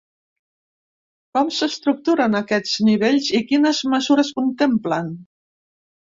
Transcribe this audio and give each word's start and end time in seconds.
Com 1.37 1.49
s’estructuren 1.57 2.37
aquests 2.39 2.73
nivells 2.87 3.27
i 3.41 3.41
quines 3.51 3.81
mesures 3.91 4.31
contemplen? 4.39 5.13